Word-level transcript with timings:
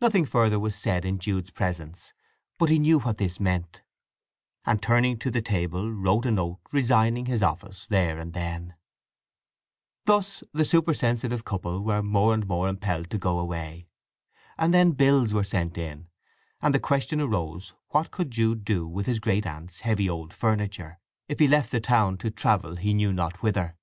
Nothing 0.00 0.24
further 0.24 0.58
was 0.58 0.74
said 0.74 1.04
in 1.04 1.18
Jude's 1.18 1.50
presence, 1.50 2.14
but 2.58 2.70
he 2.70 2.78
knew 2.78 3.00
what 3.00 3.18
this 3.18 3.38
meant; 3.38 3.82
and 4.64 4.80
turning 4.82 5.18
to 5.18 5.30
the 5.30 5.42
table 5.42 5.92
wrote 5.92 6.24
a 6.24 6.30
note 6.30 6.60
resigning 6.72 7.26
his 7.26 7.42
office 7.42 7.86
there 7.90 8.18
and 8.18 8.32
then. 8.32 8.76
Thus 10.06 10.42
the 10.54 10.64
supersensitive 10.64 11.44
couple 11.44 11.84
were 11.84 12.02
more 12.02 12.32
and 12.32 12.46
more 12.48 12.66
impelled 12.66 13.10
to 13.10 13.18
go 13.18 13.38
away. 13.38 13.88
And 14.56 14.72
then 14.72 14.92
bills 14.92 15.34
were 15.34 15.44
sent 15.44 15.76
in, 15.76 16.08
and 16.62 16.74
the 16.74 16.80
question 16.80 17.20
arose, 17.20 17.74
what 17.90 18.10
could 18.10 18.30
Jude 18.30 18.64
do 18.64 18.88
with 18.88 19.04
his 19.04 19.20
great 19.20 19.44
aunt's 19.46 19.80
heavy 19.80 20.08
old 20.08 20.32
furniture, 20.32 20.98
if 21.28 21.40
he 21.40 21.46
left 21.46 21.72
the 21.72 21.78
town 21.80 22.16
to 22.24 22.30
travel 22.30 22.76
he 22.76 22.94
knew 22.94 23.12
not 23.12 23.42
whither? 23.42 23.76